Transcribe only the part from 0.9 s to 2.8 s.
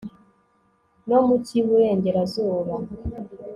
no mu cy iburengerazuba